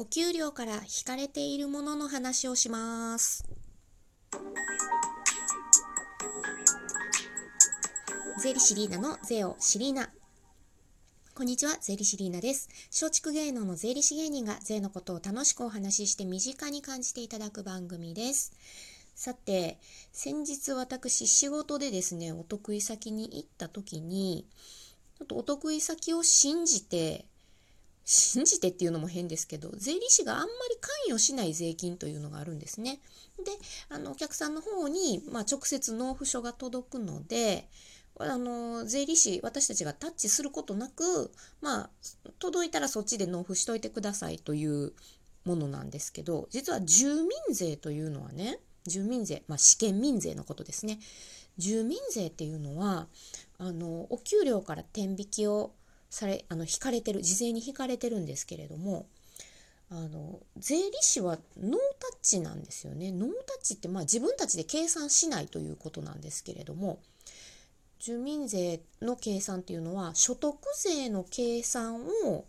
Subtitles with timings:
[0.00, 3.44] お給料から引かれているものの話をします。
[8.42, 10.08] 税理士リーナの税をシリーナ。
[11.34, 12.70] こんにちは、税理士リーナです。
[12.86, 18.54] 松竹芸能の税理士芸人が税のことを楽しくお話しして身近に感じていただく番組です。
[19.14, 19.78] さて、
[20.12, 24.46] 先日私仕事でですね、お得意先に行った時に、
[25.18, 27.26] ちょっとお得意先を信じて、
[28.12, 32.98] 信じてっていうのも変ですけど、税理士があんまり関与しない税金というのがあるんですね。
[33.38, 33.52] で、
[33.88, 37.68] あの、お客さんの方に、まあ、直接納付書が届くので、
[38.18, 41.90] あの、税理士、私たちがタッチすることなく、まあ、
[42.40, 44.92] 届いたらそっちで納付しといてくださいという
[45.44, 48.58] ものなんですけど、実は住民税というのはね、
[48.88, 50.98] 住民税、まあ、試験民税のことですね。
[51.58, 53.06] 住民税っていうのは、
[53.58, 55.74] あの、お給料から天引きを
[56.10, 59.06] され、あの、引かれてる、事前に引かれてるんですけれども、
[59.88, 63.10] あの、税理士はノータッチなんですよね。
[63.10, 67.00] ノータッチって、まあ自分たちで計算しないということなんですけれども、
[67.98, 72.44] 住民税の計算っていうのは、所得税の計算を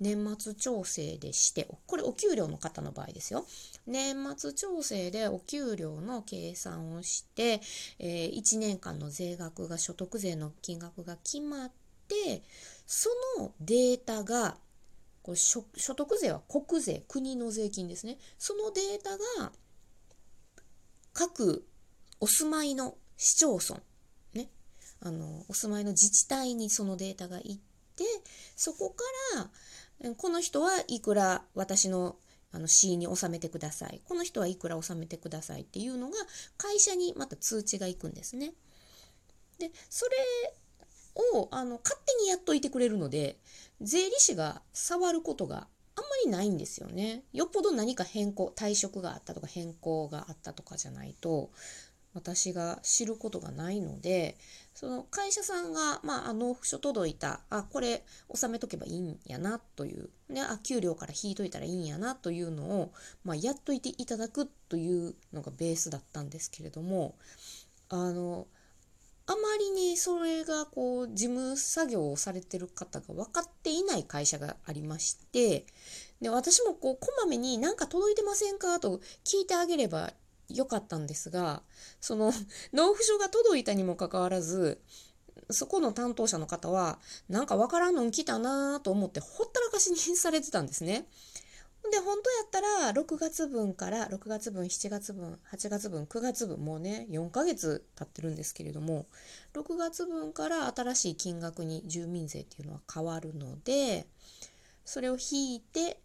[0.00, 3.46] 年末調整でして、これお給料の方の場合ですよ。
[3.86, 7.60] 年末調整でお給料の計算をして、
[7.98, 11.70] えー1年間の税額が所得税の金額が決まっ
[12.10, 12.42] て、
[12.86, 13.08] そ
[13.38, 14.58] のデータが、
[15.22, 18.18] これ所得税は国税、国の税金ですね。
[18.38, 19.52] そのデータが
[21.12, 21.66] 各
[22.20, 23.80] お住まいの市町村、
[24.34, 24.50] ね、
[25.00, 27.56] あの、お住まいの自治体にそのデータが行っ
[27.96, 28.04] て、
[28.56, 29.04] そこか
[29.36, 32.16] ら、この人はいくら私の
[32.52, 34.00] あの C に納めてください。
[34.04, 36.16] この人はいくら納めてくださいっていうのが
[36.56, 38.54] 会社にまた通知が行くんですね。
[39.58, 40.16] で、それ
[41.34, 43.38] をあの勝手にやっといてくれるので、
[43.80, 45.66] 税理士が触ることが
[45.96, 47.24] あんまりないんですよね。
[47.32, 51.50] よっぽど何か変更、退職があったとか変更があったとかじゃないと、
[52.12, 54.36] 私が知ることがないので、
[54.74, 62.92] その会社さんが、まあ、納付書届いた、あ、これ納めとけばいいんやなという、ね、あ、給料から引いといたらいいんやなというのを、
[63.24, 67.14] まあ、やっといていただくというのがベースだったんですけれども、
[67.88, 68.48] あの、
[69.30, 75.66] あまりにそれがこう事務作業をされてる方が分かっていない会社がありまして、
[76.20, 80.12] で、私もこうこまめになんか届いてませんかと聞いてあげれば
[80.48, 81.62] よかったんですが、
[82.00, 82.32] その
[82.74, 84.80] 納付書が届いたにもかかわらず、
[85.48, 86.98] そこの担当者の方は、
[87.28, 91.06] なんかわからんのん来たなと思ってほったらかしにされてたんですね。
[91.90, 99.06] で、本当やったら、6月分から、6月分、7月分、8月分、9月分、もうね、4ヶ月経ってるんですけれども、
[99.54, 104.06] 6月分から新しい金額に住民税っていうのは変わるので、
[104.84, 106.00] それを引いて、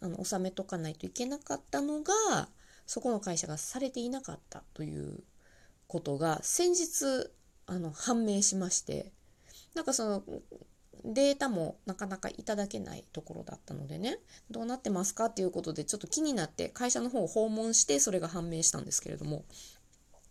[0.00, 2.48] あの、納めとかないといけなかったのが、
[2.86, 5.22] そこの会社がされていなかったという
[5.86, 7.30] ことが、先日、
[7.66, 9.12] あの、判明しまして、
[9.74, 10.22] なんかその、
[11.04, 14.18] データもなかなかいただけないところだったのでね、
[14.50, 19.44] どうなってますかっていうことでちょっと気になって会社の方を訪問してそれが判明したんですけれども、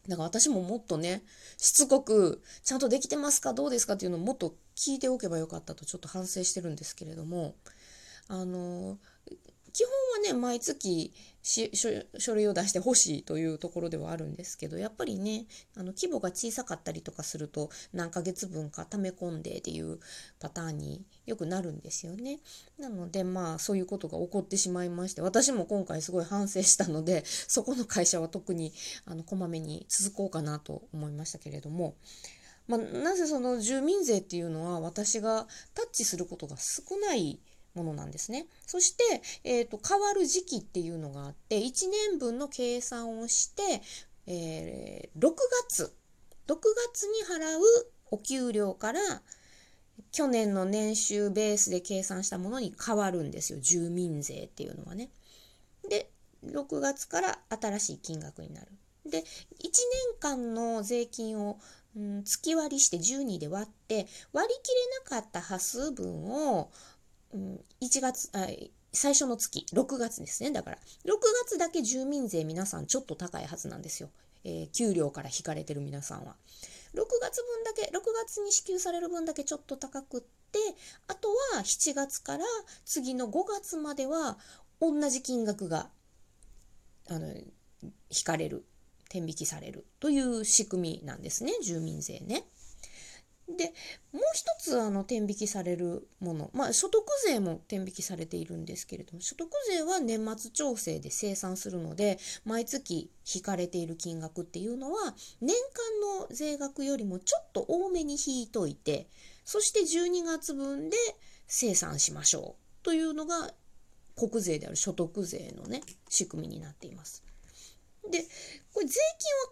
[0.07, 1.21] だから私ももっとね、
[1.57, 3.53] しつこく、ちゃんとできてますか？
[3.53, 3.93] どうですか？
[3.93, 7.53] っていうのをもっと聞いておけばよかったとちょっと反省してるんですけれども、
[8.27, 8.97] あの、
[9.73, 11.89] 基本はね、毎月し書
[12.19, 15.45] 書類を出してほしいというところではあるんですけど、やっぱりね、
[15.75, 19.99] あの規模が小さかったりとかすると、何ヶ月分か溜め込んでっていう
[20.39, 22.39] パターンによくなるんですよね。
[22.77, 28.73] なので、まあ、そういうことが起こってしまいまして、私も今回すごい反省したので、 そこの会社は特に、
[29.05, 31.95] あの、こまめに続こうかなと思いましたけれども、
[32.67, 37.41] まあ、なぜその住民税っていうのは私がタッチすることが少ない
[37.75, 38.47] ものなんですね。
[38.65, 43.81] そして、えーと、変わる時期っていうのがあって、1年分の計算をして、
[44.27, 45.33] えー、6
[45.69, 45.95] 月、
[46.47, 46.55] 6
[46.93, 47.61] 月に払う
[48.11, 48.99] お給料から、
[50.11, 53.59] 去年の年収ベースで計算したものに変わるんですよ。
[53.59, 55.09] 住民税っていうのはね。
[55.89, 56.11] で、
[56.45, 58.67] 6月から新しい金額になる。
[59.05, 59.25] で、1年
[60.19, 61.59] 間の税金を、
[61.95, 64.71] うん、月割りして12で割って、割り切
[65.09, 66.71] れなかった波数分を、
[67.33, 68.47] うん、1月あ、
[68.91, 70.51] 最初の月、6月ですね。
[70.51, 70.79] だから、6
[71.45, 74.09] 月だけ住民税皆さんちょっと高いはずなんですよ。
[74.43, 76.35] えー、給料から引かれてる皆さんは。
[76.93, 80.59] 6月分だけ、6月に支給される分だけちょっと高くって、
[81.07, 82.45] あとは7月から
[82.85, 84.37] 次の5月までは
[84.79, 85.89] 同じ金額が、
[87.09, 88.63] あの、引かれる、
[89.09, 92.45] 天引きされるという仕組みなんですね、住民税ね。
[93.47, 93.73] で
[94.13, 105.55] もう一つあの天引きされるもの、まあ、所得税も天引きされているんですけれども所得税は年末調整で生産するので毎月引かれている金額っていうのは年
[106.17, 109.07] 間の税額よりもちょっと多めに引いといて
[109.43, 110.97] そして12月分で
[111.47, 113.51] 生産しましょうというのが
[114.15, 117.23] 国税である所得税のね仕組みになっています。
[118.11, 118.25] で
[118.73, 118.99] これ税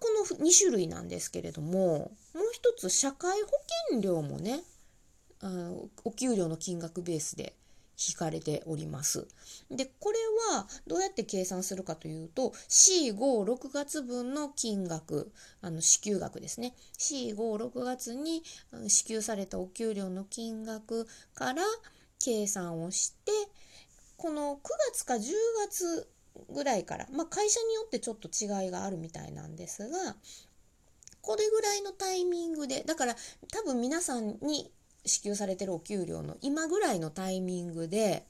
[0.10, 3.48] 金はこの2種類なんですけれどももう一つ社会保
[3.90, 4.62] 険料もね
[5.42, 5.72] あ
[6.04, 7.54] お給料の金額ベースで
[8.10, 9.28] 引かれております。
[9.70, 10.18] でこれ
[10.54, 15.32] はどうやって計算するかというと C56 月分の金額
[15.62, 18.44] あの支給額ですね C56 月に
[18.88, 21.62] 支給されたお給料の金額から
[22.24, 23.32] 計算をして
[24.18, 24.58] この9
[24.92, 25.32] 月か10
[25.68, 26.08] 月
[26.50, 30.16] ぐらいから、まあ、会社によってちょっと違いがあるみたいなんですが
[31.22, 33.16] これぐらいのタイミングでだから
[33.52, 34.72] 多分皆さんに
[35.06, 38.26] 支給されてるお給料の今ぐらいのタイミングで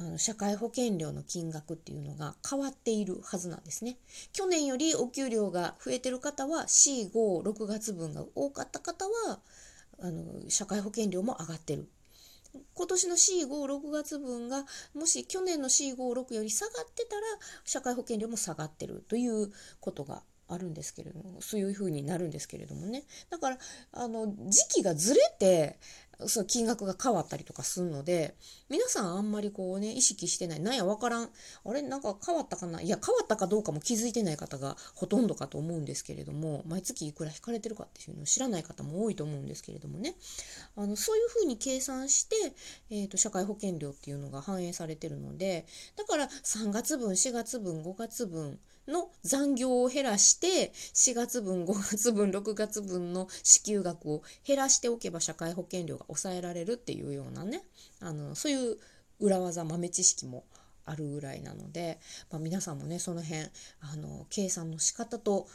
[0.00, 3.96] あの社会保険料の金額っていうのが変わっているはずなんですね。
[4.32, 9.40] 去年よりお給料が増えてる方は C56 月分が多かった方は
[10.00, 11.88] あの社会保険料も上がってる
[12.74, 14.64] 今年の C56 月分が
[14.94, 17.22] もし去年の C56 より下がってたら
[17.64, 19.50] 社会保険料も下がってるという
[19.80, 23.04] ことがあるんですけれどもそういうふうになるんですけれどもね。
[23.30, 23.58] だから
[23.92, 25.78] あの時期がずれて
[26.26, 28.34] その金額が変わったりとかするので
[28.68, 30.60] 皆さんあんまりこうね意識してない。
[30.60, 31.28] なんや分からん。
[31.64, 31.80] あれ？
[31.82, 32.82] なんか変わったかな？
[32.82, 40.16] いや変わったかどうかも気づいてない方がほとんどかと思うんですけれども毎月いくら引かれてるかっていうのを知らない方も多いと思うんですけれどもね。
[40.76, 42.36] あのそういうふうに計算して、
[42.90, 45.66] えーと、社会保険料っていうのが反映されてるので
[45.96, 57.62] だから3月分4月分5月分の残業を減らして4月分5月分6月分の支給額を減らしておけば社会保険料が抑えられるっていうようなね
[58.00, 58.76] あのそういう
[59.20, 60.44] 裏技豆知識も
[60.84, 61.98] あるぐらいなので、
[62.30, 63.42] まあ、皆さんもねその辺
[63.80, 65.46] あの計算の仕方と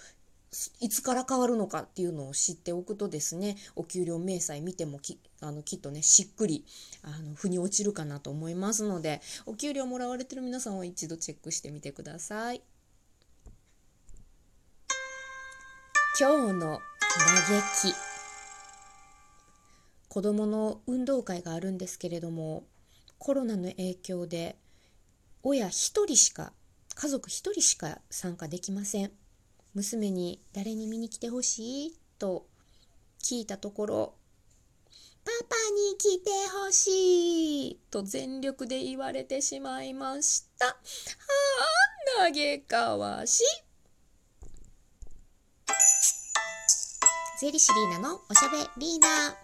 [0.79, 6.65] いつから変わるのかっていうのを知っておくとですねお給料明細見てもきあのきっとねしっくり
[7.01, 12.72] あの腑に落ちるかなと思いますのでお給料もらわれてる皆さんは一度チェックしてみてください。
[16.19, 16.79] 今日の
[17.49, 17.95] 嘆き
[20.09, 22.65] 子どもの運動会があるんですけれども
[23.17, 24.55] コロナの影響で
[25.41, 25.71] 親1
[26.05, 26.53] 人しか
[26.93, 29.11] 家族1人しか参加できません
[29.73, 32.45] 娘に誰に見に来てほしいと
[33.19, 34.13] 聞いたところ
[35.25, 36.29] パパに来て
[36.65, 40.65] ほしいと全力で言われてしまいました。
[40.67, 40.75] は
[42.19, 43.62] あ、嘆かわしい。
[47.43, 49.35] 税理士リーナのおしゃべりーナ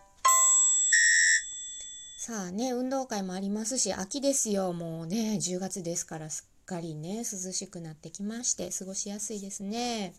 [2.18, 4.72] さあね運動会もありますし秋ですよ。
[4.72, 10.14] もうね10月ですからすっかりね涼しくなってきまして過ごしやすいですね。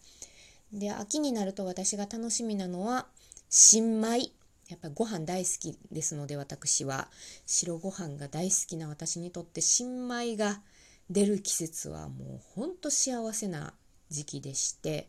[0.75, 3.07] で秋になると私が楽しみなのは
[3.49, 4.25] 新米。
[4.69, 7.09] やっぱりご飯大好きですので私は。
[7.47, 10.61] 白ご飯が大好きな私にとって新米が
[11.09, 13.73] 出る季節はもうほんと幸せな
[14.11, 15.09] 時期でして。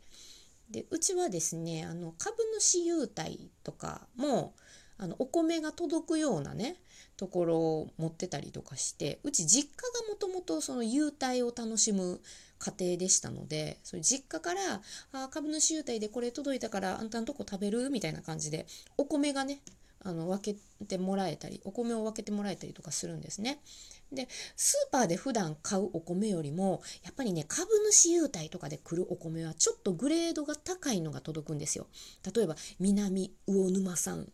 [0.71, 4.53] でうちはですねあの株主優待とかも
[4.97, 6.77] あのお米が届くようなね
[7.17, 12.21] ところを持ってたりとかしてうち実家がもともとその優待を楽しむ
[12.59, 17.89] 家庭でしたのでそれ実家からあ株主優待でこれ届いたからあんたんとこ食べる？
[17.89, 19.59] みたいな感じでお米がね
[20.03, 23.59] あの分けてもらえたりお米を分けてもらえたりとかするんですね。
[24.11, 24.27] で
[24.57, 31.87] スーパーで普段買うお米よりもやっぱりね株主優待とかで来るお米はちょっとグレードが高いのが届くんですよ。
[32.35, 34.27] 例えば南魚沼産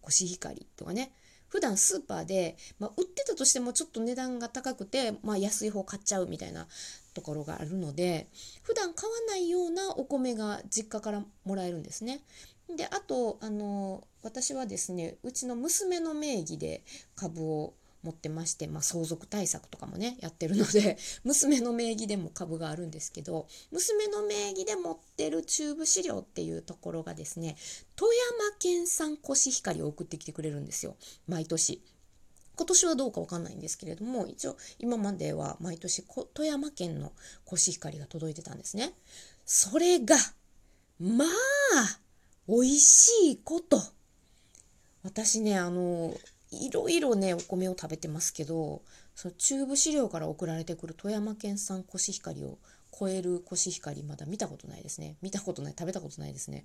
[0.00, 1.12] コシヒカリとかね
[1.48, 6.66] 普段スーパーで、まあ、売ってたとしてもちょっと値段が高くて、まあ、安い方買っちゃうみたいな
[7.14, 8.26] ところがあるので
[8.64, 12.22] 普段買わないようなお米が実家からもらえるんですね。
[12.68, 16.82] であとあの私はですねうちの娘の名義で
[17.14, 27.56] 株を持ってまして、まあ、相続対策とかもねやってるので 娘の名義でも株があるんですけど娘の名義で持ってる中部資料っていうところがですね
[27.96, 31.82] 富山県産コシヒカリを送ってきてくれるんですよ毎年。
[32.56, 36.04] 今年はどうかわかんないんですけれども一応今までは毎年
[36.34, 37.12] 富山県の
[37.44, 38.94] コシヒカリが届いてたんですね。
[39.44, 40.16] それが
[41.00, 42.00] まあ
[42.48, 43.80] 美味しいこと。
[45.02, 46.14] 私ねあの
[46.50, 48.82] いろいろねお米を食べてますけど
[49.14, 52.58] その中部飼料から送られてくる富山県産コシヒカリを
[52.98, 55.16] 超えるコシヒカリまだ見たことないですね。
[55.20, 56.64] 見たことない食べたことないですね。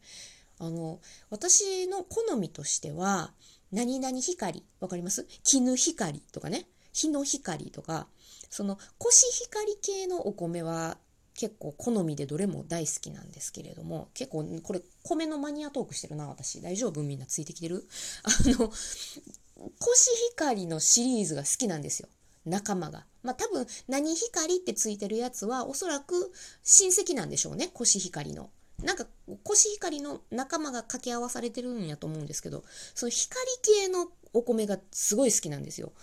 [0.59, 3.31] あの私の好みとしては
[3.71, 5.25] 何々光わかります？
[5.43, 6.67] 絹光とかね。
[6.93, 8.07] 日の光とか。
[8.49, 10.97] そのコシヒカリ系のお米は
[11.39, 17.01] 結構好みでどれも大好きなんですけれども結構これ米のマニアトークしてるな私大丈夫？
[17.01, 17.87] みんなついてきてる？
[18.23, 22.09] あのコシヒカリのシリーズが好きなんですよ
[22.43, 23.05] 仲間が。
[23.23, 28.49] まあ多分何光ってついてるやつはおそらく親戚なんでしょうねコシヒカリの。
[28.83, 29.07] なんか
[29.45, 32.65] コシヒカリの仲間が掛け合わされてるんやと思うんですけど
[32.95, 35.93] その光系のお米がすごい好きなんですよ。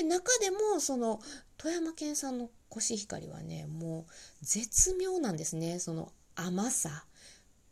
[0.00, 1.20] で中でもその
[1.58, 5.78] 富山県産のコシヒカリはねもう絶妙なんですね。
[5.78, 7.04] その甘さ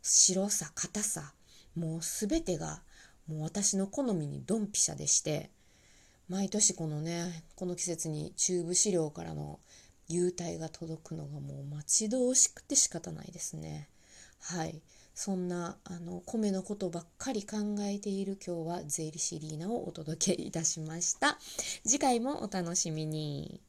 [0.03, 1.33] 白さ硬さ
[1.75, 2.81] もう全てが
[3.27, 5.49] もう私の好みにドンピシャでして
[6.27, 9.59] 毎年このねこの季節に中部飼料からの
[10.07, 13.87] 優待が届くのがもう待ち遠しくて仕方ないですね。
[14.41, 14.81] はい。
[15.21, 21.37] そんなあの米のことばっかり考えている今日は税理士リーナをお届けいたしました。
[21.85, 23.59] 次回もお楽しみに。